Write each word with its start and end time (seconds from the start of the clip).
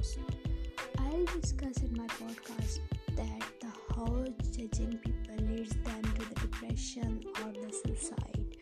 I'll 0.00 1.24
discuss 1.40 1.82
in 1.82 1.94
my 1.94 2.06
podcast 2.06 2.80
that 3.16 3.42
the 3.60 3.68
how 3.94 4.24
judging 4.50 4.98
people 4.98 5.44
leads 5.44 5.74
them 5.84 6.02
to 6.02 6.28
the 6.28 6.34
depression 6.40 7.20
or 7.44 7.52
the 7.52 7.70
suicide. 7.70 8.56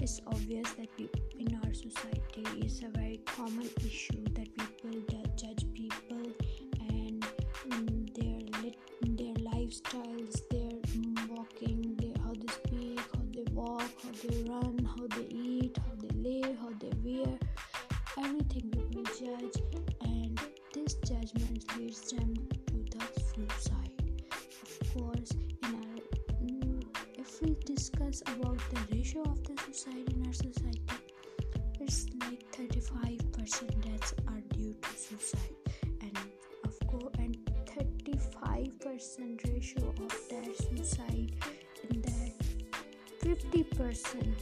It's 0.00 0.20
obvious 0.26 0.68
that 0.72 0.88
in 0.98 1.60
our 1.62 1.72
society 1.72 2.66
is 2.66 2.82
a 2.82 2.88
very 2.98 3.20
common 3.26 3.68
issue 3.78 4.24
that 4.34 4.48
people 4.56 5.00
judge 5.36 5.66
people 5.72 6.32
and 6.88 7.24
mm, 7.68 8.14
their 8.16 8.72
their 9.02 9.34
lifestyles, 9.34 10.48
their 10.50 10.72
walking, 11.28 11.96
their 12.00 12.16
how 12.24 12.32
they 12.32 12.52
speak, 12.52 13.00
how 13.14 13.22
they 13.32 13.44
walk, 13.52 13.88
how 14.02 14.10
they 14.24 14.42
run, 14.50 14.84
how 14.96 15.06
they 15.16 15.26
eat, 15.30 15.78
how 15.78 15.94
they 16.00 16.14
live, 16.16 16.58
how 16.58 16.72
they 16.80 16.90
wear. 17.04 17.38
Everything 18.18 18.70
people 18.70 19.02
judge 19.02 19.62
judgment 21.08 21.64
leads 21.78 22.10
them 22.10 22.34
to 22.66 22.84
the 22.90 23.04
suicide 23.22 24.02
of 24.62 24.92
course 24.92 25.30
in 25.62 25.74
our 25.74 26.00
mm, 26.42 26.82
if 27.16 27.40
we 27.42 27.56
discuss 27.64 28.22
about 28.22 28.58
the 28.70 28.96
ratio 28.96 29.22
of 29.22 29.42
the 29.44 29.54
suicide 29.62 30.12
in 30.14 30.26
our 30.26 30.32
society 30.32 30.82
it's 31.80 32.06
like 32.20 32.42
35% 32.52 33.80
deaths 33.84 34.14
are 34.28 34.40
due 34.56 34.74
to 34.82 34.88
suicide. 34.98 35.54
And 36.00 36.18
of 36.64 36.74
course 36.88 37.14
and 37.18 37.36
35% 37.66 39.54
ratio 39.54 39.88
of 39.88 40.12
that 40.30 40.56
suicide 40.56 41.32
in 41.88 42.02
that 42.02 42.32
50% 43.20 44.34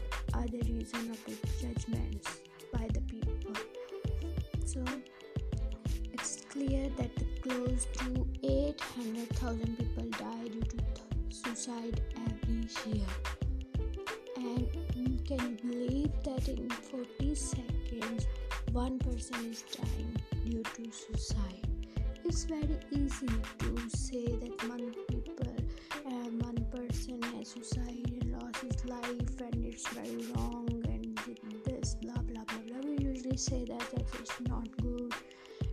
40 17.35 17.57
seconds, 17.57 18.27
one 18.71 18.99
person 19.01 19.51
is 19.51 19.63
dying 19.63 20.17
due 20.45 20.63
to 20.63 20.93
suicide? 20.93 21.67
It's 22.25 22.45
very 22.45 22.79
easy 22.93 23.27
to 23.59 23.89
say 23.91 24.27
that 24.27 24.69
one 24.69 24.95
people, 25.09 25.57
uh, 26.07 26.11
one 26.11 26.65
person 26.71 27.21
has 27.37 27.49
suicide 27.49 28.13
and 28.21 28.33
lost 28.41 28.59
his 28.59 28.85
life, 28.85 29.41
and 29.41 29.65
it's 29.65 29.89
very 29.89 30.27
wrong 30.33 30.69
and 30.85 31.19
this 31.65 31.97
blah 31.97 32.15
blah 32.15 32.45
blah 32.45 32.59
blah. 32.69 32.89
We 32.89 33.05
usually 33.05 33.37
say 33.37 33.65
that, 33.65 33.81
that 33.81 34.05
it's 34.21 34.41
not 34.49 34.69
good 34.81 35.13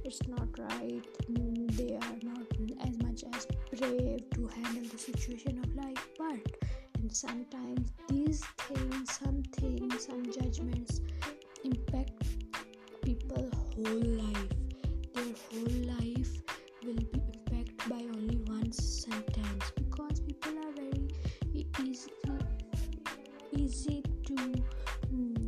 it's 0.03 0.27
not 0.27 0.47
right 0.57 1.05
they 1.77 1.95
are 1.95 2.19
not 2.23 2.47
as 2.87 2.97
much 3.03 3.23
as 3.35 3.47
brave 3.77 4.27
to 4.31 4.47
handle 4.47 4.83
the 4.91 4.97
situation 4.97 5.59
of 5.63 5.75
life 5.75 6.07
but 6.17 6.39
and 6.95 7.15
sometimes 7.15 7.91
these 8.09 8.43
things 8.67 9.11
some 9.11 9.43
things 9.53 10.05
some 10.05 10.23
judgments 10.31 11.00
to 24.37 25.40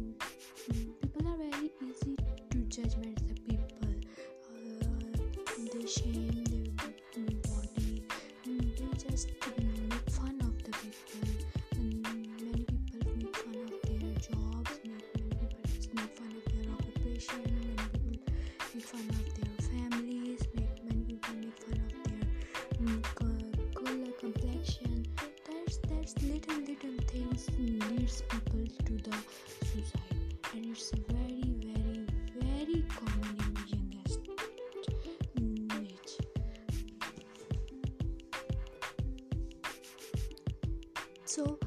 so 41.34 41.58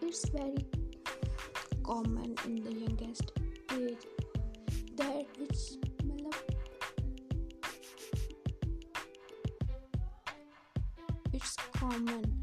it's 0.00 0.26
very 0.30 0.64
common 1.84 2.34
in 2.46 2.64
the 2.64 2.72
youngest 2.72 3.30
age 3.74 4.06
that 4.96 5.26
it's 5.38 5.76
it's 11.34 11.56
common 11.74 12.39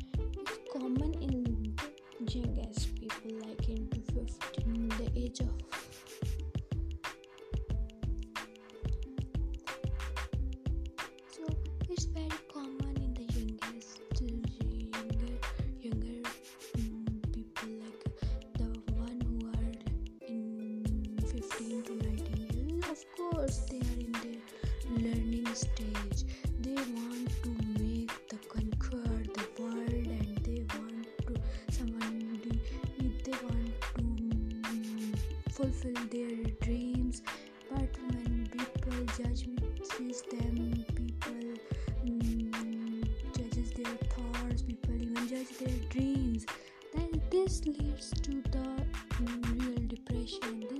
fulfill 35.57 35.94
their 36.12 36.44
dreams. 36.62 37.23
But 37.72 37.90
when 38.12 38.47
people 38.51 39.06
judge 39.18 39.47
them 40.29 40.85
people 40.95 41.53
um, 42.03 43.03
judges 43.35 43.72
their 43.72 43.97
thoughts 44.13 44.62
people 44.62 44.96
even 44.96 45.28
judge 45.28 45.57
their 45.57 45.78
dreams 45.90 46.46
then 46.94 47.22
this 47.31 47.66
leads 47.66 48.12
to 48.22 48.41
the 48.51 48.67
um, 49.19 49.41
real 49.57 49.88
depression 49.88 50.76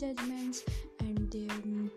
judgments 0.00 0.64
and 1.00 1.30
there 1.30 1.56
mm, 1.60 1.90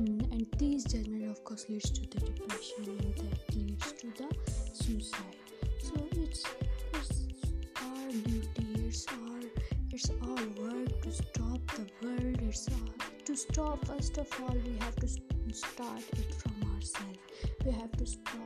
mm, 0.00 0.32
and 0.32 0.46
these 0.58 0.82
judgment 0.84 1.30
of 1.30 1.42
course 1.44 1.64
leads 1.68 1.88
to 1.90 2.00
the 2.00 2.20
depression 2.30 2.82
and 2.84 3.14
that 3.14 3.54
leads 3.54 3.92
to 3.92 4.06
the 4.18 4.28
suicide. 4.72 5.38
So 5.78 5.94
it's 6.22 6.42
it's 6.94 7.20
our 7.80 8.10
duty 8.10 8.66
it's 8.88 9.06
our 9.08 9.40
it's 9.92 10.10
our 10.10 10.44
work 10.60 11.00
to 11.02 11.12
stop 11.12 11.60
the 11.78 11.86
world 12.02 12.38
it's 12.42 12.68
our, 12.68 13.06
to 13.24 13.36
stop 13.36 13.84
first 13.86 14.18
of 14.18 14.28
all 14.42 14.56
we 14.66 14.76
have 14.80 14.96
to 14.96 15.08
start 15.52 16.02
it 16.12 16.34
from 16.34 16.56
ourselves. 16.74 17.18
We 17.64 17.70
have 17.70 17.92
to 17.92 18.06
stop 18.06 18.45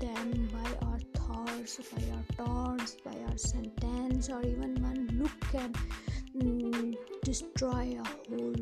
them 0.00 0.48
by 0.52 0.86
our 0.86 0.98
thoughts 1.14 1.78
by 1.94 2.02
our 2.16 2.46
thoughts 2.46 2.96
by 3.04 3.16
our 3.28 3.36
sentence 3.38 4.28
or 4.30 4.40
even 4.42 4.74
one 4.82 5.08
look 5.20 5.40
can 5.52 5.72
mm, 6.36 6.94
destroy 7.22 7.98
a 8.02 8.08
whole 8.28 8.54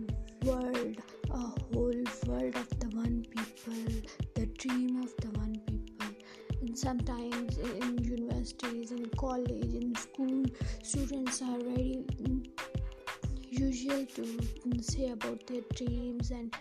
world 0.45 0.97
a 1.31 1.39
whole 1.39 2.03
world 2.27 2.57
of 2.57 2.69
the 2.81 2.89
one 2.95 3.25
people 3.31 4.11
the 4.35 4.47
dream 4.59 5.03
of 5.03 5.13
the 5.21 5.29
one 5.39 5.59
people. 5.67 6.15
And 6.61 6.77
sometimes 6.79 7.59
in 7.59 7.99
universities 8.03 8.91
in 8.93 9.07
college 9.19 9.75
in 9.75 9.95
school 9.95 10.45
students 10.83 11.43
are 11.43 11.59
very 11.59 12.05
mm, 12.23 12.47
usual 13.51 14.05
to 14.07 14.23
mm, 14.23 14.85
say 14.85 15.11
about 15.11 15.47
their 15.47 15.63
dreams 15.75 16.31
and 16.31 16.55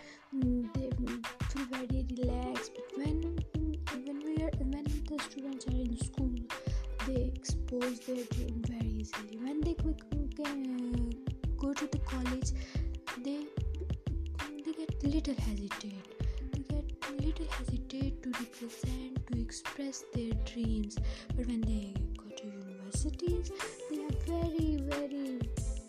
hesitate 17.46 18.22
to 18.22 18.30
represent 18.30 19.26
to 19.26 19.40
express 19.40 20.04
their 20.14 20.32
dreams. 20.44 20.96
But 21.36 21.46
when 21.46 21.60
they 21.62 21.94
go 22.16 22.24
to 22.36 22.46
universities 22.46 23.50
they 23.90 24.04
are 24.04 24.16
very 24.26 24.76
very 24.82 25.40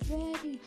very 0.04 0.60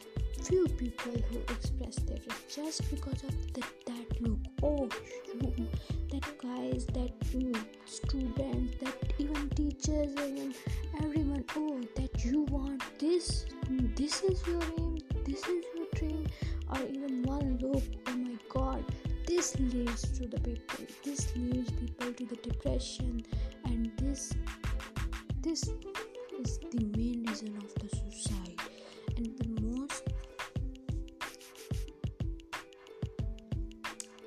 few 0.43 0.67
people 0.69 1.13
who 1.31 1.39
express 1.55 1.97
their 1.97 2.19
dreams 2.19 2.43
just 2.55 2.91
because 2.91 3.23
of 3.25 3.53
the, 3.55 3.63
that 3.87 4.21
look. 4.21 4.39
Oh 4.63 4.89
you, 5.57 5.69
that 6.11 6.27
guys 6.39 6.87
that 6.87 7.19
mm, 7.31 7.57
students 7.85 8.77
that 8.83 8.95
even 9.19 9.49
teachers 9.51 10.13
even 10.13 10.55
everyone. 11.03 11.45
Oh 11.57 11.81
that 11.97 12.25
you 12.25 12.43
want 12.51 12.83
this 12.99 13.47
this 13.97 14.23
is 14.23 14.47
your 14.47 14.63
aim 14.79 14.99
this 15.25 15.41
is 15.47 15.65
your 15.75 15.87
dream. 15.95 16.27
Or 16.71 16.79
even 16.89 17.23
one 17.23 17.59
look. 17.61 17.83
Oh 18.07 18.17
my 18.17 18.37
god 18.49 18.85
this 19.31 19.49
leads 19.61 20.03
to 20.19 20.27
the 20.27 20.41
people 20.41 20.85
this 21.05 21.23
leads 21.37 21.71
people 21.81 22.13
to 22.13 22.25
the 22.27 22.39
depression 22.49 23.25
and 23.65 23.91
this 23.99 24.35
this 25.43 25.63
is 26.39 26.59
the 26.71 26.85
main 26.97 27.25
reason 27.27 27.57
of 27.57 27.75
the 27.81 27.97
suicide. 27.97 28.61
And 29.17 29.27
the 29.39 29.49
most 29.63 30.03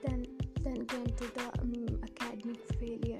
then 0.03 0.25
then 0.61 0.85
came 0.85 1.05
to 1.05 1.25
the 1.37 1.47
um, 1.61 1.99
academic 2.03 2.61
failure. 2.79 3.19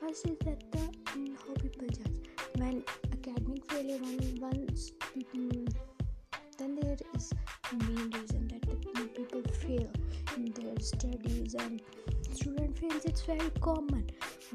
First 0.00 0.26
is 0.26 0.38
that 0.46 0.60
the 0.72 0.84
um, 1.12 1.36
how 1.46 1.54
people 1.54 1.88
judge. 1.88 2.18
When 2.56 2.82
academic 3.12 3.70
failure 3.70 3.98
one 3.98 4.38
once 4.40 4.65
studies 11.12 11.54
and 11.54 11.80
student 12.32 12.78
fails 12.78 13.04
it's 13.04 13.22
very 13.22 13.50
common. 13.60 14.08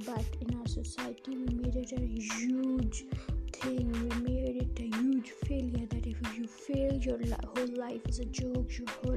But 0.05 0.25
in 0.41 0.57
our 0.59 0.67
society 0.67 1.37
we 1.37 1.53
made 1.55 1.75
it 1.75 1.91
a 1.93 2.05
huge 2.05 3.05
thing. 3.53 3.91
We 3.91 4.29
made 4.29 4.57
it 4.57 4.79
a 4.79 4.97
huge 4.97 5.31
failure 5.45 5.85
that 5.87 6.05
if 6.07 6.37
you 6.37 6.47
fail 6.47 6.93
your 6.93 7.19
whole 7.55 7.75
life 7.77 8.01
is 8.07 8.19
a 8.19 8.25
joke 8.25 8.77
your 8.77 8.87
whole 9.03 9.10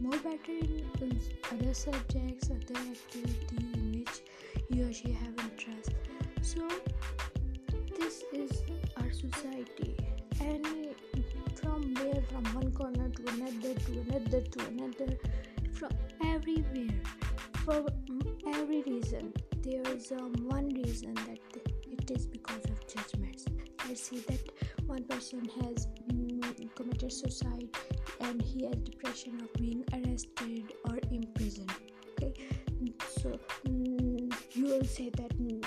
more 0.00 0.18
better 0.18 0.58
in 1.00 1.20
other 1.52 1.74
subjects 1.74 2.50
other 2.50 2.80
activities 2.80 3.34
in 3.74 3.92
which 3.98 4.20
he 4.68 4.82
or 4.82 4.92
she 4.92 5.12
have 5.12 5.34
interest. 5.50 5.92
So 6.42 6.68
this 7.98 8.24
is 8.32 8.62
our 8.96 9.10
society. 9.10 9.96
And 10.40 10.66
from 11.60 11.94
where 11.94 12.22
from 12.30 12.44
one 12.54 12.72
corner 12.72 13.08
to 13.08 13.22
another 13.34 13.74
to 13.74 13.92
another 14.00 14.40
to 14.40 14.66
another 14.66 15.18
from 15.72 15.90
everywhere 16.24 17.00
for 17.64 17.84
every 18.54 18.82
reason. 18.82 19.32
There 19.62 19.82
is 19.94 20.12
um, 20.12 20.32
one 20.46 20.68
reason 20.70 21.14
that 21.14 21.38
it 21.90 22.10
is 22.10 22.26
because 22.26 22.64
of 22.64 22.86
judgments. 22.86 23.44
Let's 23.86 24.02
see 24.02 24.20
that 24.20 24.40
one 24.86 25.04
person 25.04 25.48
has 25.62 25.88
committed 26.74 27.12
suicide 27.12 27.68
and 28.20 28.42
he 28.42 28.66
has 28.66 28.76
depression 28.76 29.40
of 29.40 29.52
being 29.54 29.84
arrested 29.92 30.72
or 30.88 30.98
imprisoned 31.10 31.72
okay? 32.22 32.34
So 33.20 33.38
mm, 33.66 34.32
you 34.52 34.64
will 34.64 34.84
say 34.84 35.10
that 35.10 35.36
mm, 35.38 35.64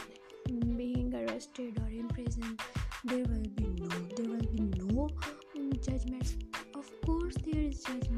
being 0.78 1.14
arrested 1.16 1.80
or 1.82 1.90
imprisoned 1.90 2.60
there 3.06 3.24
will 3.24 3.50
be 3.56 3.68
no 3.80 3.88
there 4.16 4.30
will 4.30 4.48
be 4.52 4.62
no 4.78 5.10
mm, 5.58 5.86
judgments 5.86 6.36
of 6.76 6.90
course 7.06 7.36
there 7.46 7.62
is 7.62 7.84
judgment 7.84 8.11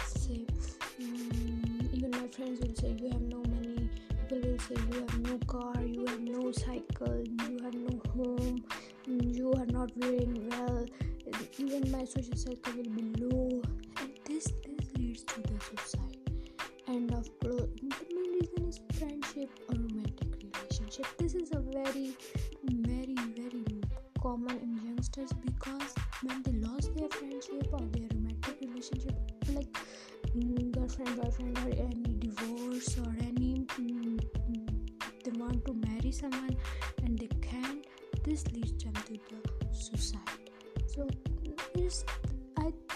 say 0.00 0.46
mm, 1.00 1.94
even 1.94 2.10
my 2.10 2.26
friends 2.28 2.60
will 2.60 2.74
say 2.74 2.94
you 2.98 3.10
have 3.10 3.20
no 3.22 3.38
money. 3.38 3.88
People 4.28 4.50
will 4.50 4.58
say 4.58 4.76
you 4.92 5.00
have 5.00 5.18
no 5.20 5.38
car 5.46 5.82
you 5.84 6.06
have 6.06 6.20
no 6.20 6.52
cycle 6.52 7.22
you 7.48 7.58
have 7.62 7.74
no 7.74 8.00
home 8.14 8.64
you 9.06 9.52
are 9.54 9.66
not 9.66 9.90
wearing 9.96 10.48
well. 10.50 10.86
Even 11.58 11.90
my 11.90 12.04
social 12.04 12.36
circle 12.36 12.72
will 12.76 12.90
be 12.90 13.12
low. 13.18 13.62
And 14.00 14.10
this 14.24 14.44
this 14.44 14.94
leads 14.96 15.22
to 15.24 15.40
the 15.42 15.58
suicide. 15.60 16.16
And 16.86 17.12
of 17.12 17.28
course 17.40 17.68
the 17.80 18.06
main 18.14 18.32
reason 18.40 18.68
is 18.68 18.80
friendship 18.98 19.50
or 19.68 19.76
romantic 19.76 20.30
relationship. 20.42 21.06
This 21.18 21.34
is 21.34 21.50
a 21.52 21.60
very 21.60 22.16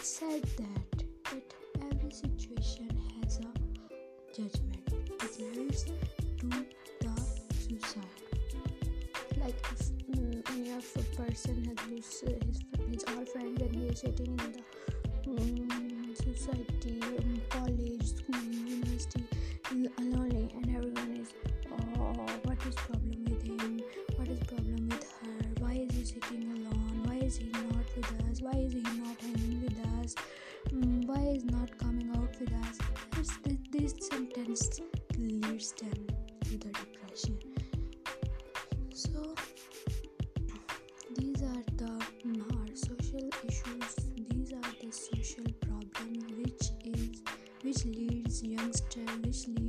said 0.07 0.43
that 0.57 1.03
that 1.25 1.55
every 1.91 2.13
situation 2.13 2.89
has 3.25 3.41
a 3.41 3.51
judgment. 4.33 4.89
It 5.21 5.57
leads 5.57 5.83
to 5.83 5.93
the 7.01 7.11
suicide. 7.59 8.05
Like 9.37 9.57
if, 9.73 9.91
mm, 10.13 10.79
if 10.79 10.95
a 10.95 11.03
person 11.21 11.65
has 11.65 11.91
lost 11.91 12.25
uh, 12.25 12.31
his, 12.47 12.61
his 12.89 13.05
all 13.09 13.25
friends 13.25 13.61
and 13.61 13.75
he 13.75 13.87
is 13.89 13.99
sitting 13.99 14.39
in 14.39 14.55
the 15.25 15.43
mm, 15.43 16.17
society 16.17 17.03
um, 17.03 17.43
college 17.51 18.07
school 18.07 18.43
university 18.45 19.25
alone 19.99 20.51
and 20.55 20.77
everyone 20.77 21.17
is 21.21 21.35
oh 21.73 22.27
what 22.45 22.59
is 22.65 22.77
problem 22.77 23.25
with 23.29 23.43
him? 23.43 23.83
What 24.15 24.29
is 24.29 24.39
problem 24.47 24.89
with 24.89 25.03
her? 25.03 25.65
Why 25.65 25.73
is 25.73 25.91
he 25.97 26.05
sitting 26.05 26.45
alone? 26.53 27.03
Why 27.07 27.17
is 27.17 27.39
he 27.39 27.47
not 27.51 27.87
with 27.97 28.31
us? 28.31 28.41
Why 28.41 28.53
is 28.53 28.73
he 28.73 28.86
вышли 49.23 49.66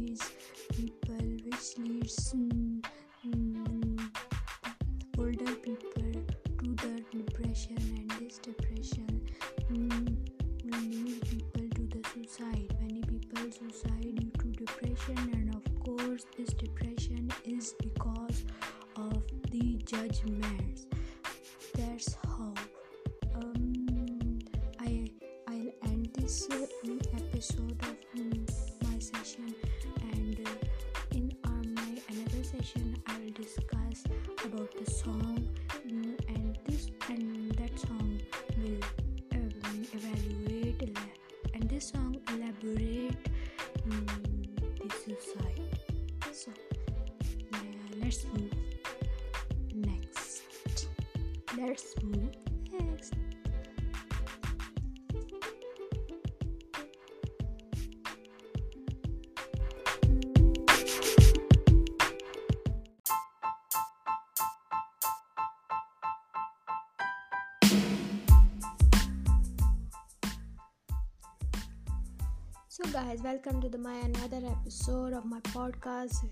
Guys, 72.94 73.22
welcome 73.22 73.60
to 73.62 73.68
the 73.68 73.78
my 73.78 73.96
another 73.96 74.40
episode 74.48 75.12
of 75.12 75.26
my 75.26 75.42
podcast. 75.42 76.24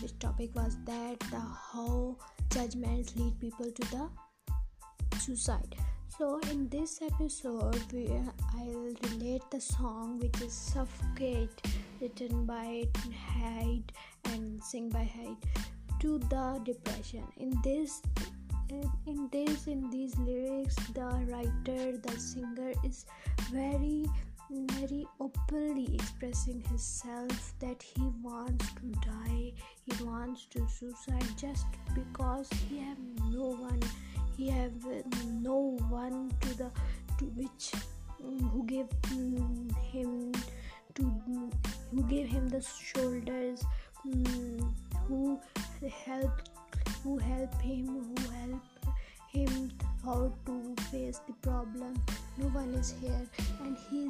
This 0.00 0.10
topic 0.12 0.50
was 0.54 0.76
that 0.84 1.20
the 1.30 1.38
how 1.38 2.16
judgments 2.50 3.14
lead 3.14 3.38
people 3.38 3.70
to 3.70 3.82
the 3.90 5.18
suicide. 5.18 5.76
So, 6.18 6.40
in 6.50 6.68
this 6.70 7.00
episode, 7.02 7.80
we, 7.92 8.10
I'll 8.58 8.88
relate 9.12 9.42
the 9.52 9.60
song 9.60 10.18
which 10.18 10.40
is 10.42 10.52
"Suffocate," 10.52 11.62
written 12.00 12.46
by 12.46 12.88
Hyde 13.14 13.92
and 14.24 14.62
sing 14.62 14.90
by 14.90 15.04
Hyde, 15.04 15.36
to 16.00 16.18
the 16.18 16.60
depression. 16.64 17.22
In 17.36 17.54
this, 17.62 18.02
in 19.06 19.28
this, 19.30 19.68
in 19.68 19.88
these 19.90 20.18
lyrics, 20.18 20.74
the 20.94 21.06
writer, 21.30 21.96
the 21.96 22.18
singer 22.18 22.72
is 22.82 23.06
very 23.52 24.06
very 24.52 25.06
openly 25.20 25.94
expressing 25.94 26.60
himself 26.68 27.54
that 27.60 27.82
he 27.82 28.02
wants 28.22 28.66
to 28.74 28.86
die 29.00 29.52
he 29.84 30.04
wants 30.04 30.46
to 30.46 30.66
suicide 30.68 31.24
just 31.36 31.66
because 31.94 32.48
he 32.68 32.78
have 32.78 32.98
no 33.30 33.50
one 33.50 33.80
he 34.36 34.48
have 34.48 34.72
no 35.40 35.78
one 35.88 36.30
to 36.40 36.54
the 36.58 36.70
to 37.18 37.24
which 37.36 37.72
mm, 38.22 38.50
who 38.50 38.64
gave 38.66 38.88
mm, 39.14 39.76
him 39.76 40.32
to 40.94 41.02
who 41.90 42.02
gave 42.08 42.26
him 42.26 42.48
the 42.48 42.60
shoulders 42.60 43.64
mm, 44.06 44.72
who 45.08 45.40
helped 46.04 46.50
who 47.02 47.16
help 47.18 47.60
him 47.62 47.86
who 47.86 48.30
help 48.32 48.62
him 49.32 49.72
how 50.04 50.32
to 50.46 50.74
face 50.90 51.20
the 51.26 51.32
problem. 51.48 51.94
No 52.36 52.46
one 52.48 52.74
is 52.74 52.94
here 53.00 53.26
and 53.60 53.76
he 53.90 54.01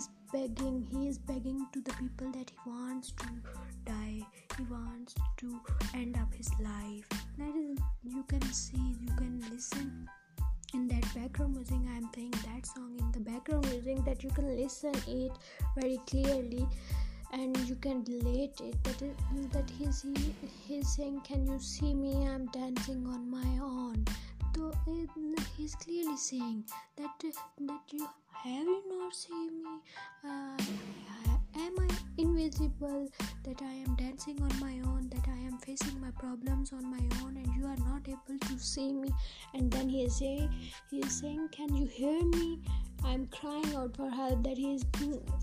begging 0.43 0.87
he 0.91 1.09
is 1.09 1.19
begging 1.19 1.67
to 1.73 1.81
the 1.81 1.93
people 1.93 2.31
that 2.33 2.51
he 2.51 2.71
wants 2.71 3.13
to 3.13 3.27
die 3.85 4.21
he 4.57 4.65
wants 4.65 5.15
to 5.37 5.61
end 5.95 6.17
up 6.17 6.33
his 6.35 6.51
life. 6.61 7.07
That 7.39 7.55
is 7.55 7.79
you 8.03 8.25
can 8.25 8.43
see 8.43 8.97
you 9.01 9.15
can 9.17 9.41
listen 9.51 10.09
in 10.75 10.89
that 10.89 11.15
background 11.15 11.55
music. 11.55 11.79
I 11.89 11.97
am 11.99 12.09
playing 12.09 12.33
that 12.33 12.67
song 12.67 12.97
in 12.99 13.13
the 13.13 13.21
background 13.21 13.69
music 13.71 14.05
that 14.05 14.25
you 14.25 14.31
can 14.31 14.57
listen 14.57 14.95
it 15.07 15.33
very 15.77 16.01
clearly 16.07 16.67
and 17.33 17.57
you 17.69 17.77
can 17.77 18.05
relate 18.05 18.61
it. 18.61 18.83
That 18.83 19.03
is 19.03 19.49
that 19.53 19.71
he's 19.79 20.03
he, 20.03 20.35
he's 20.67 20.89
saying 20.97 21.21
can 21.21 21.47
you 21.47 21.61
see 21.61 21.95
me? 21.95 22.27
I'm 22.27 22.47
dancing 22.47 23.07
on 23.07 23.31
my 23.31 23.59
own. 23.63 24.05
So 24.57 24.75
he's 25.57 25.75
clearly 25.77 26.17
saying 26.17 26.65
that 26.97 27.11
that 27.21 27.81
you 27.93 28.09
have 28.45 28.65
you 28.65 28.83
not 28.89 29.15
seen 29.15 29.63
me? 29.63 29.81
Uh, 30.25 30.63
am 31.57 31.75
i 31.79 31.89
invisible? 32.19 33.09
That 33.45 33.63
i 33.63 33.73
am 33.73 33.95
dancing 33.97 34.41
on 34.43 34.59
my 34.61 34.81
own 34.89 35.09
that 35.11 35.27
i 35.29 35.39
am 35.47 35.59
facing 35.59 36.01
my 36.01 36.11
problems 36.19 36.73
on 36.73 36.85
my 36.91 37.03
own 37.23 37.37
and 37.37 37.47
you 37.57 37.67
are 37.67 37.77
not 37.89 38.09
able 38.09 38.39
to 38.41 38.59
see 38.59 38.93
me. 38.93 39.11
And 39.55 39.71
then 39.71 39.89
he 39.89 40.03
is 40.05 40.17
saying 40.17 40.51
he 40.91 40.99
is 40.99 41.21
saying 41.21 41.51
can 41.53 41.75
you 41.77 41.87
hear 41.87 42.21
me? 42.25 42.61
I'm 43.05 43.27
crying 43.29 43.75
out 43.77 43.97
for 43.97 44.11
help. 44.11 44.43
That 44.43 44.59
he 44.59 44.75
is 44.75 44.85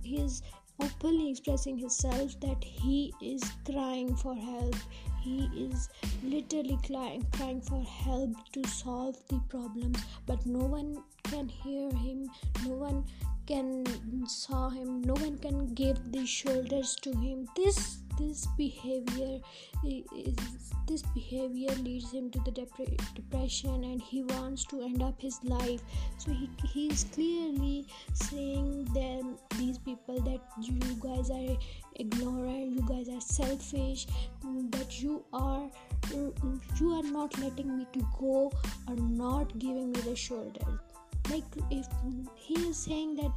he 0.03 0.17
is 0.17 0.41
openly 0.81 1.31
expressing 1.31 1.77
himself 1.77 2.39
that 2.41 2.61
he 2.63 3.13
is 3.21 3.43
crying 3.65 4.15
for 4.15 4.35
help. 4.35 4.75
He 5.21 5.49
is 5.55 5.89
literally 6.23 6.77
crying, 6.85 7.25
crying 7.33 7.61
for 7.61 7.81
help 7.83 8.35
to 8.53 8.67
solve 8.67 9.17
the 9.29 9.39
problems. 9.49 10.03
But 10.25 10.45
no 10.45 10.59
one 10.59 11.03
can 11.29 11.47
hear 11.47 11.89
him. 11.91 12.29
No 12.65 12.73
one 12.73 13.05
can 13.45 13.85
saw 14.27 14.69
him. 14.69 15.01
No 15.01 15.13
one 15.13 15.37
can 15.37 15.73
give 15.73 16.11
the 16.11 16.25
shoulders 16.25 16.95
to 17.01 17.11
him. 17.15 17.47
This 17.55 17.99
this 18.19 18.47
behavior 18.57 19.39
is, 19.83 20.73
this 20.87 21.03
behavior 21.13 21.69
leads 21.83 22.11
him 22.11 22.29
to 22.31 22.39
the 22.39 22.51
dep- 22.51 23.15
depression 23.15 23.85
and 23.85 24.01
he 24.01 24.23
wants 24.23 24.65
to 24.65 24.81
end 24.81 25.01
up 25.01 25.21
his 25.21 25.39
life. 25.43 25.81
So 26.17 26.31
he, 26.31 26.87
is 26.87 27.05
clearly 27.13 27.87
saying 28.13 28.85
them 28.93 29.37
these 29.57 29.77
people 29.77 30.19
that 30.21 30.41
you 30.61 30.79
guys 30.99 31.31
are 31.31 31.57
ignorant 31.95 32.71
you 32.71 32.81
guys 32.87 33.09
are 33.09 33.21
selfish 33.21 34.07
that 34.71 35.01
you 35.01 35.23
are 35.33 35.69
you 36.79 36.93
are 36.93 37.03
not 37.03 37.37
letting 37.39 37.77
me 37.77 37.85
to 37.93 38.07
go 38.17 38.51
or 38.87 38.95
not 38.95 39.57
giving 39.59 39.91
me 39.91 39.99
the 40.01 40.15
shoulder 40.15 40.79
like 41.29 41.43
if 41.69 41.87
he 42.35 42.55
is 42.55 42.77
saying 42.77 43.15
that 43.15 43.31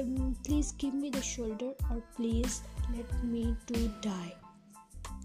um, 0.00 0.36
please 0.44 0.72
give 0.72 0.94
me 0.94 1.10
the 1.10 1.22
shoulder 1.22 1.72
or 1.90 2.02
please 2.16 2.62
let 2.94 3.24
me 3.24 3.56
to 3.66 3.88
die. 4.00 4.34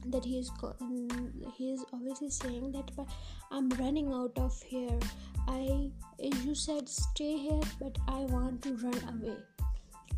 That 0.07 0.25
he 0.25 0.39
is 0.39 0.51
um, 0.63 1.31
he 1.55 1.71
is 1.71 1.85
obviously 1.93 2.31
saying 2.31 2.71
that 2.71 2.89
but 2.95 3.07
i'm 3.51 3.69
running 3.81 4.11
out 4.13 4.37
of 4.37 4.59
here. 4.63 4.99
I 5.47 5.91
you 6.19 6.55
said 6.55 6.89
stay 6.89 7.37
here 7.37 7.61
but 7.79 7.97
i 8.07 8.21
want 8.35 8.63
to 8.63 8.75
run 8.77 9.01
away. 9.13 9.37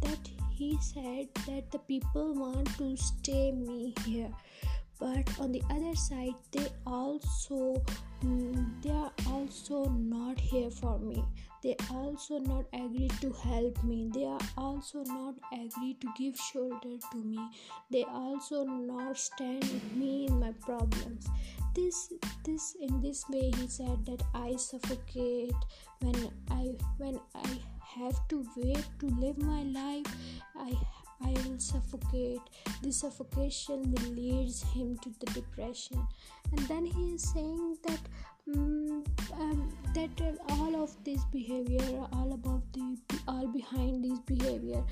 That 0.02 0.30
he 0.52 0.78
said 0.82 1.28
that 1.48 1.72
the 1.72 1.80
people 1.80 2.34
want 2.34 2.78
to 2.78 2.96
stay 2.96 3.52
me 3.52 3.94
here 4.06 4.32
but 5.00 5.40
on 5.40 5.52
the 5.52 5.62
other 5.70 5.96
side 5.96 6.36
they 6.52 6.68
also 6.86 7.82
mm, 8.24 8.82
they 8.82 8.92
are 8.92 9.12
also 9.30 9.86
not 9.86 10.40
here 10.40 10.70
for 10.70 11.00
me. 11.00 11.24
They 11.64 11.76
also 11.92 12.40
not 12.40 12.66
agree 12.74 13.10
to 13.22 13.32
help 13.32 13.82
me. 13.86 14.12
They 14.14 14.26
are 14.26 14.40
also 14.58 15.04
not 15.04 15.36
agree 15.54 15.96
to 16.02 16.08
give 16.18 16.36
shoulder 16.36 16.98
to 17.12 17.18
me. 17.18 17.40
They 17.90 18.04
also 18.04 18.66
not 18.66 19.18
stand 19.18 19.64
with 19.64 19.96
me 19.96 20.28
in 20.28 20.40
my 20.42 20.52
problems. 20.60 21.28
This 21.74 22.14
this 22.44 22.76
in 22.82 23.02
this 23.02 23.24
way 23.30 23.52
he 23.58 23.68
said 23.68 24.06
that 24.06 24.22
i 24.36 24.56
suffocate 24.56 25.56
when 26.02 26.30
i 26.52 26.76
when 26.98 27.20
i 27.34 27.50
have 27.96 28.28
to 28.28 28.46
wait 28.58 28.86
to 29.00 29.08
live 29.08 29.38
my 29.38 29.64
life. 29.64 30.06
I 30.56 30.74
I 31.24 31.32
will 31.46 31.60
suffocate. 31.60 32.42
This 32.82 33.02
suffocation 33.02 33.94
leads 34.16 34.64
him 34.64 34.98
to 35.00 35.10
the 35.20 35.32
depression. 35.32 36.06
And 36.52 36.60
then 36.68 36.86
he 36.86 37.16
is 37.16 37.24
saying 37.34 37.78
that 37.88 38.00
um, 38.54 39.04
um, 39.40 39.70
that 39.96 40.22
uh, 40.22 40.54
all 40.56 40.76
of 40.84 40.92
this 41.06 41.24
behavior, 41.32 41.80
all 42.12 42.34
about 42.34 42.62
the 42.74 42.98
all 43.28 43.48
behind 43.48 44.04
this 44.04 44.20
behavior. 44.20 44.84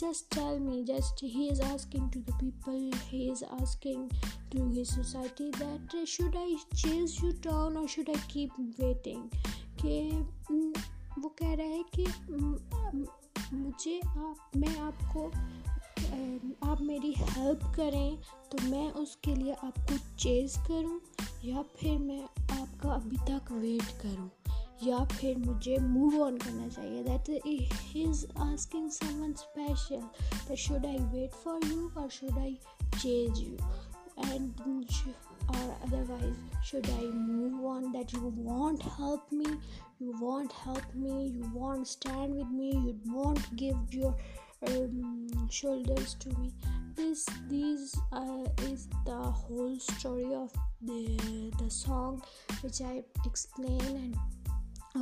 Just 0.00 0.30
tell 0.30 0.58
me. 0.58 0.84
Just 0.84 1.20
he 1.20 1.48
is 1.50 1.60
asking 1.60 2.10
to 2.10 2.20
the 2.20 2.32
people. 2.32 2.90
He 3.10 3.28
is 3.28 3.44
asking 3.60 4.10
to 4.52 4.68
his 4.70 4.88
society 4.88 5.50
that 5.58 5.94
uh, 5.94 6.06
should 6.06 6.34
I 6.34 6.56
chase 6.74 7.20
you 7.22 7.32
down 7.34 7.76
or 7.76 7.86
should 7.86 8.08
I 8.08 8.18
keep 8.28 8.52
waiting? 8.78 9.30
कि 9.80 10.24
वो 11.18 11.28
कह 11.40 11.54
रहा 11.54 11.66
है 11.66 11.84
कि 11.94 12.06
मुझे 13.54 14.00
आप 14.00 14.50
मैं 14.56 14.78
आपको 14.80 15.30
आप 16.64 16.80
मेरी 16.82 17.12
हेल्प 17.18 17.60
करें 17.76 18.16
तो 18.52 18.62
मैं 18.70 18.90
उसके 19.02 19.34
लिए 19.34 19.52
आपको 19.52 19.96
चेज़ 20.18 20.58
करूँ, 20.68 21.00
या 21.44 21.62
फिर 21.76 21.98
मैं 21.98 22.22
आपका 22.60 22.92
अभी 22.94 23.16
तक 23.30 23.52
वेट 23.52 23.90
करूँ, 24.02 24.30
या 24.82 25.04
फिर 25.04 25.38
मुझे 25.38 25.78
मूव 25.78 26.20
ऑन 26.22 26.38
करना 26.38 26.68
चाहिए। 26.68 27.02
That 27.04 27.30
is 27.46 28.26
asking 28.42 28.90
someone 28.90 29.32
special 29.42 30.02
that 30.48 30.58
should 30.58 30.86
I 30.86 30.98
wait 31.14 31.32
for 31.44 31.66
you 31.66 31.88
और 32.02 32.08
should 32.10 32.38
I 32.38 32.58
chase 33.02 33.40
you 33.40 34.32
and 34.32 34.52
or 35.54 35.72
otherwise, 35.86 36.36
should 36.66 36.86
i 36.90 37.06
move 37.14 37.64
on 37.70 37.88
that 37.94 38.12
you 38.12 38.28
won't 38.44 38.84
help 38.92 39.32
me, 39.32 39.50
you 40.00 40.12
won't 40.20 40.54
help 40.60 40.94
me, 41.00 41.16
you 41.32 41.50
won't 41.56 41.90
stand 41.90 42.38
with 42.38 42.54
me, 42.60 42.70
you 42.86 42.94
won't 43.16 43.50
give 43.62 43.96
your 43.96 44.12
um, 44.68 45.48
shoulders 45.50 46.14
to 46.20 46.28
me. 46.38 46.52
This 46.96 47.26
these 47.48 47.96
uh, 48.12 48.44
is 48.62 48.88
the 49.04 49.22
whole 49.40 49.76
story 49.78 50.32
of 50.34 50.52
the 50.82 51.50
the 51.58 51.70
song 51.70 52.22
which 52.62 52.80
i 52.80 53.02
explain. 53.26 53.80
And 53.80 54.16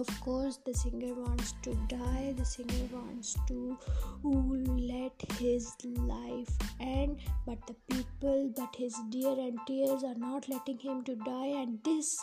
of 0.00 0.08
course 0.20 0.58
the 0.64 0.72
singer 0.72 1.14
wants 1.14 1.52
to 1.62 1.74
die. 1.88 2.34
The 2.36 2.44
singer 2.44 2.88
wants 2.92 3.36
to 3.48 3.78
let 4.22 5.12
his 5.38 5.74
life 5.84 6.56
end. 6.80 7.18
But 7.46 7.66
the 7.66 7.76
people 7.90 8.52
but 8.56 8.74
his 8.74 8.96
dear 9.10 9.32
and 9.32 9.58
tears 9.66 10.02
are 10.02 10.14
not 10.14 10.48
letting 10.48 10.78
him 10.78 11.04
to 11.04 11.14
die. 11.16 11.52
And 11.62 11.78
this 11.84 12.18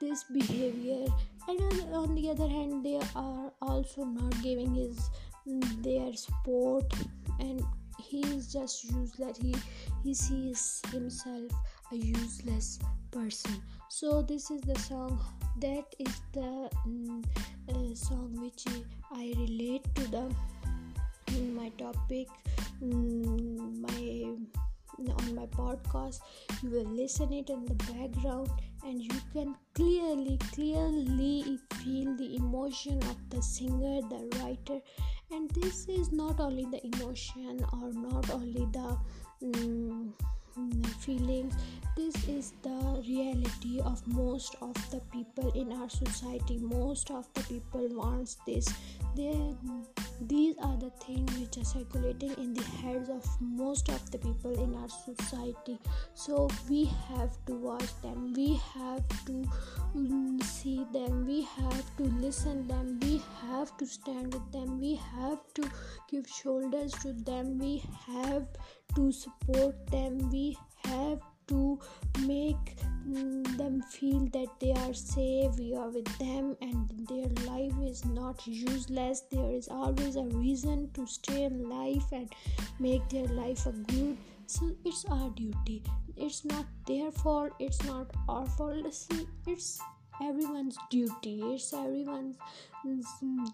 this 0.00 0.24
behavior. 0.24 1.04
And 1.46 1.60
on 1.92 2.14
the 2.14 2.30
other 2.30 2.48
hand 2.48 2.84
they 2.84 2.98
are 3.14 3.52
also 3.60 4.04
not 4.04 4.42
giving 4.42 4.74
his 4.74 5.10
their 5.46 6.12
support 6.14 6.84
and 7.38 7.62
he 7.98 8.20
is 8.34 8.52
just 8.52 8.84
useless. 8.84 9.38
He 9.38 9.54
he 10.02 10.14
sees 10.14 10.82
himself 10.90 11.52
a 11.92 11.96
useless 11.96 12.78
person. 13.10 13.62
So 13.88 14.22
this 14.22 14.50
is 14.50 14.60
the 14.62 14.78
song. 14.78 15.20
That 15.60 15.84
is 15.98 16.20
the 16.32 16.70
um, 16.86 17.22
uh, 17.68 17.94
song 17.94 18.34
which 18.40 18.64
i 19.12 19.34
relate 19.36 19.84
to 19.94 20.10
the 20.10 20.24
in 21.36 21.54
my 21.54 21.68
topic 21.70 22.28
um, 22.82 23.82
my 23.82 24.34
on 25.08 25.34
my 25.34 25.46
podcast. 25.46 26.20
You 26.62 26.70
will 26.70 26.84
listen 26.84 27.32
it 27.32 27.48
in 27.48 27.64
the 27.64 27.74
background 27.74 28.50
and 28.84 29.00
you 29.00 29.10
can 29.32 29.54
clearly 29.74 30.38
clearly 30.52 31.58
feel 31.74 32.16
the 32.16 32.36
emotion 32.36 32.98
of 33.04 33.16
the 33.30 33.42
singer 33.42 34.00
the 34.08 34.28
writer. 34.38 34.80
And 35.30 35.48
this 35.50 35.88
is 35.88 36.12
not 36.12 36.40
only 36.40 36.66
the 36.66 36.84
emotion 36.94 37.64
or 37.72 37.92
not 37.92 38.30
only 38.30 38.66
the 38.72 38.98
um, 39.42 40.14
feelings. 41.00 41.54
This 41.96 42.14
is 42.28 42.52
the 42.62 43.02
reality 43.06 43.80
of 43.80 44.06
most 44.06 44.56
of 44.62 44.74
the 44.90 45.00
people 45.12 45.50
in 45.52 45.72
our 45.72 45.90
society. 45.90 46.58
Most 46.58 47.10
of 47.10 47.26
the 47.34 47.42
people 47.42 47.88
wants 47.92 48.36
this. 48.46 48.72
They 49.16 49.54
these 50.20 50.56
are 50.62 50.76
the 50.76 50.90
things 51.04 51.32
which 51.38 51.56
are 51.56 51.64
circulating 51.64 52.32
in 52.34 52.52
the 52.52 52.62
heads 52.62 53.08
of 53.08 53.24
most 53.40 53.88
of 53.88 54.10
the 54.10 54.18
people 54.18 54.52
in 54.62 54.74
our 54.74 54.88
society. 54.88 55.78
So 56.14 56.48
we 56.68 56.84
have 57.08 57.32
to 57.46 57.54
watch 57.54 57.90
them. 58.02 58.34
We 58.34 58.60
have 58.74 59.08
to 59.26 59.48
um, 59.94 60.38
see 60.42 60.86
them. 60.92 61.26
We 61.26 61.42
have 61.42 61.96
to 61.96 62.02
listen 62.04 62.68
them. 62.68 63.00
We 63.00 63.22
have 63.48 63.76
to 63.78 63.86
stand 63.86 64.34
with 64.34 64.52
them. 64.52 64.78
We 64.78 64.96
have 64.96 65.40
to 65.54 65.70
give 66.10 66.28
shoulders 66.28 66.92
to 67.02 67.14
them. 67.14 67.58
We 67.58 67.82
have 68.06 68.46
to 68.94 69.12
support 69.12 69.74
them. 69.90 70.30
We 70.30 70.56
have 70.84 71.20
to 71.48 71.78
make 72.26 72.76
them 73.06 73.82
feel 73.82 74.26
that 74.26 74.48
they 74.60 74.72
are 74.72 74.94
safe. 74.94 75.56
We 75.58 75.74
are 75.74 75.88
with 75.88 76.18
them 76.18 76.56
and 76.62 76.88
their 77.08 77.28
life 77.50 77.72
is 77.82 78.04
not 78.04 78.46
useless. 78.46 79.22
There 79.30 79.50
is 79.50 79.68
always 79.68 80.16
a 80.16 80.22
reason 80.22 80.90
to 80.94 81.06
stay 81.06 81.44
in 81.44 81.68
life 81.68 82.04
and 82.12 82.32
make 82.78 83.08
their 83.08 83.26
life 83.26 83.66
a 83.66 83.72
good. 83.72 84.16
So 84.46 84.70
it's 84.84 85.04
our 85.10 85.30
duty. 85.30 85.82
It's 86.16 86.44
not 86.44 86.66
their 86.86 87.10
fault. 87.10 87.52
It's 87.58 87.82
not 87.84 88.10
our 88.28 88.46
fault. 88.46 88.86
It's 89.46 89.80
everyone's 90.22 90.76
duty. 90.90 91.40
It's 91.42 91.72
everyone's 91.72 92.36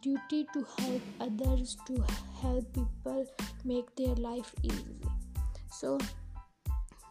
duty 0.02 0.46
to 0.52 0.66
help 0.78 1.02
others 1.20 1.76
to 1.86 2.04
help 2.42 2.72
people 2.74 3.26
make 3.64 3.94
their 3.96 4.14
life 4.16 4.54
easy 4.62 5.15
so 5.80 5.98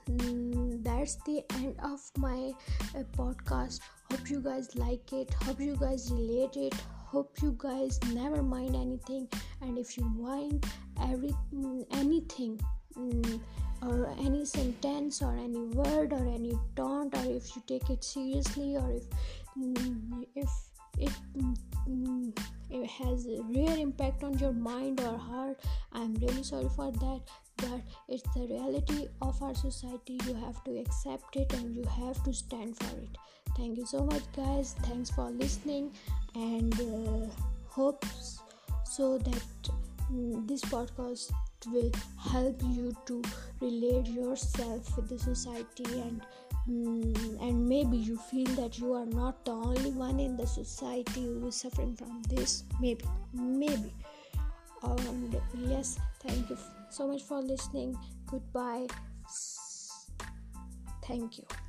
mm, 0.10 0.84
that's 0.84 1.15
the 1.28 1.43
end 1.54 1.75
of 1.84 1.99
my 2.17 2.51
uh, 2.95 3.04
podcast. 3.15 3.80
Hope 4.10 4.30
you 4.30 4.39
guys 4.39 4.75
like 4.75 5.13
it. 5.13 5.32
Hope 5.43 5.60
you 5.60 5.75
guys 5.80 6.12
relate 6.12 6.56
it. 6.56 6.73
Hope 7.06 7.38
you 7.41 7.56
guys 7.58 7.99
never 8.13 8.41
mind 8.41 8.75
anything. 8.75 9.28
And 9.62 9.78
if 9.78 9.97
you 9.97 10.06
mind 10.06 10.65
every 11.01 11.36
mm, 11.54 11.86
anything 11.91 12.60
mm, 12.97 13.39
or 13.84 14.10
any 14.19 14.45
sentence 14.45 15.21
or 15.21 15.36
any 15.38 15.62
word 15.67 16.12
or 16.12 16.25
any 16.28 16.58
taunt 16.75 17.15
or 17.15 17.32
if 17.32 17.56
you 17.56 17.62
take 17.67 17.89
it 17.89 18.04
seriously 18.04 18.75
or 18.75 18.91
if 18.91 19.04
if 20.36 20.49
it, 20.98 21.12
mm, 21.88 22.38
it 22.70 22.88
has 22.88 23.26
a 23.28 23.42
real 23.44 23.74
impact 23.74 24.24
on 24.24 24.38
your 24.40 24.54
mind 24.54 25.00
or 25.02 25.18
heart. 25.18 25.60
I'm 25.94 26.14
really 26.16 26.44
sorry 26.44 26.70
for 26.76 26.92
that 26.92 27.22
but 27.58 27.82
it's 28.08 28.24
the 28.34 28.48
reality 28.48 29.08
of 29.22 29.42
our 29.42 29.56
society. 29.56 30.20
You 30.26 30.34
have 30.36 30.64
to 30.66 30.78
accept 30.78 31.36
it 31.36 31.54
and 31.54 31.76
you 31.76 31.84
have 31.84 32.22
to 32.24 32.34
stand 32.34 32.78
for 32.78 32.98
it. 32.98 33.18
Thank 33.58 33.78
you 33.78 33.86
so 33.86 34.04
much 34.04 34.24
guys. 34.36 34.76
Thanks 34.84 35.10
for 35.10 35.30
listening 35.30 35.92
and 36.36 36.74
uh, 36.74 37.28
hopes 37.68 38.40
so 38.84 39.18
that 39.18 39.70
um, 40.10 40.46
this 40.46 40.62
podcast 40.62 41.32
will 41.68 41.92
help 42.20 42.62
you 42.64 42.96
to 43.06 43.22
relate 43.62 44.08
yourself 44.08 44.96
with 44.96 45.10
the 45.10 45.18
society 45.18 45.86
and 46.02 46.22
Mm, 46.69 47.41
and 47.41 47.69
maybe 47.69 47.97
you 47.97 48.17
feel 48.17 48.47
that 48.56 48.80
you 48.80 48.93
are 48.93 49.06
not 49.06 49.45
the 49.45 49.51
only 49.51 49.91
one 49.91 50.19
in 50.19 50.36
the 50.36 50.47
society 50.47 51.25
who 51.25 51.47
is 51.47 51.56
suffering 51.56 51.95
from 51.95 52.23
this. 52.28 52.63
Maybe 52.82 53.06
maybe. 53.34 53.93
And 54.84 55.36
yes 55.67 55.99
thank 56.19 56.49
you 56.49 56.58
so 56.89 57.08
much 57.08 57.23
for 57.23 57.41
listening. 57.41 57.95
Goodbye. 58.25 58.88
Thank 61.04 61.38
you 61.38 61.64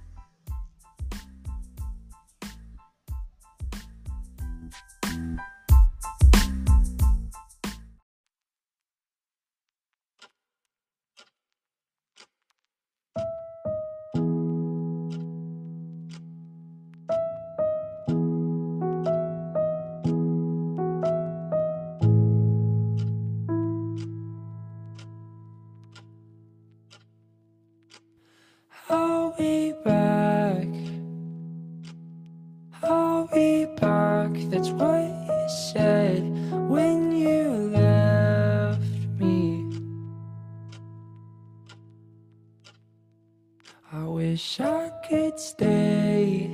wish 44.36 44.60
I 44.60 44.90
could 45.08 45.40
stay 45.40 46.50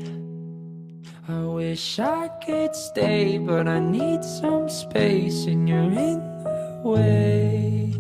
I 1.29 1.41
wish 1.41 1.99
I 1.99 2.29
could 2.47 2.77
stay 2.77 3.39
But 3.39 3.67
I 3.67 3.81
need 3.81 4.23
some 4.23 4.69
space 4.69 5.47
And 5.47 5.69
you're 5.69 5.91
in 5.91 6.21
the 6.45 6.81
way 6.85 7.93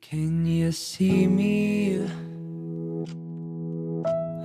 Can 0.00 0.44
you 0.44 0.72
see 0.72 1.28
me? 1.28 2.00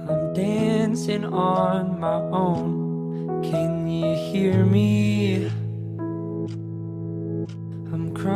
I'm 0.08 0.34
dancing 0.36 1.26
on 1.26 2.00
my 2.00 2.22
own 2.30 3.42
Can 3.42 3.88
you 3.88 4.14
hear 4.16 4.64
me? 4.64 5.65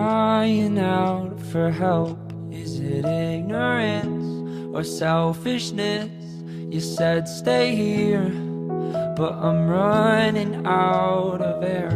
Crying 0.09 0.79
out 0.79 1.39
for 1.51 1.69
help 1.69 2.17
Is 2.49 2.79
it 2.79 3.05
ignorance 3.05 4.25
or 4.75 4.83
selfishness? 4.83 6.09
You 6.73 6.81
said 6.81 7.27
stay 7.27 7.75
here 7.75 8.29
But 9.19 9.33
I'm 9.33 9.67
running 9.67 10.65
out 10.65 11.41
of 11.51 11.63
air 11.63 11.93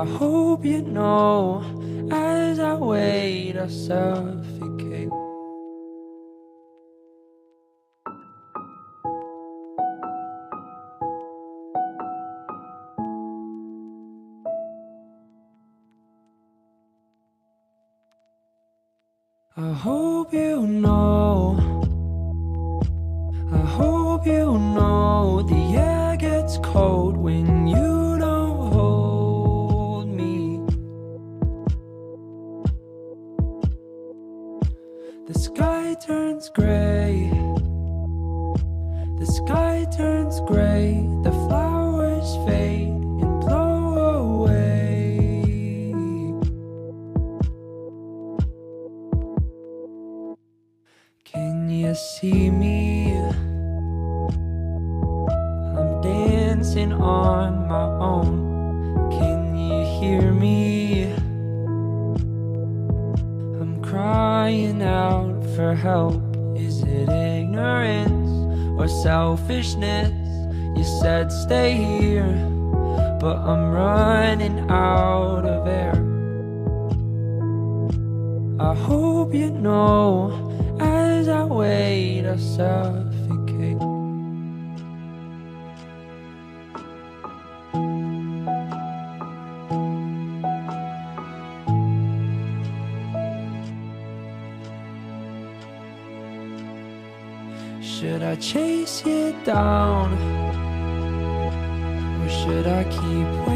I 0.00 0.06
hope 0.18 0.64
you 0.64 0.80
know 0.80 1.62
As 2.10 2.58
I 2.58 2.74
wait 2.76 3.58
I 3.58 3.68
The 35.26 35.38
sky 35.38 35.94
turns 35.94 36.50
gray. 36.50 37.30
The 39.18 39.24
sky 39.24 39.86
turns 39.96 40.38
gray. 40.40 41.08
The 41.22 41.32
flowers 41.32 42.36
fade 42.46 42.93
selfishness? 69.36 70.12
You 70.76 70.84
said 70.84 71.32
stay 71.32 71.72
here, 71.72 72.34
but 73.20 73.36
I'm 73.36 73.72
running 73.72 74.58
out 74.70 75.44
of 75.44 75.66
air. 75.66 75.94
I 78.60 78.74
hope 78.74 79.34
you 79.34 79.50
know 79.50 80.30
as 80.80 81.28
I 81.28 81.44
wait, 81.44 82.26
I 82.26 82.36
suffocate. 82.36 83.13
Chase 98.94 99.06
you 99.06 99.34
down? 99.44 100.12
Or 102.22 102.28
should 102.28 102.66
I 102.66 102.84
keep 102.84 103.46
waiting? 103.46 103.53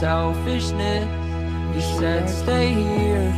Selfishness? 0.00 1.04
You 1.74 1.80
said 1.98 2.28
stay 2.28 2.72
here, 2.72 3.32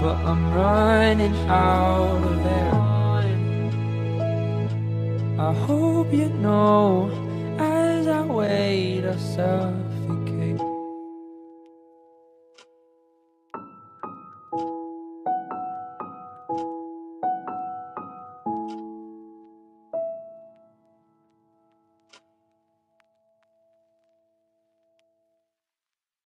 but 0.00 0.16
I'm 0.30 0.52
running 0.54 1.34
out 1.48 2.22
of 2.22 2.46
air. 2.46 2.78
I 5.40 5.52
hope 5.66 6.12
you 6.12 6.28
know 6.28 7.10
as 7.58 8.06
I 8.06 8.22
wait, 8.22 9.04
I 9.04 9.16
suffocate. 9.16 9.87